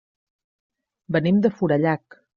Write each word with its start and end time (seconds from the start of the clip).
Venim 1.17 1.45
de 1.47 1.55
Forallac. 1.59 2.23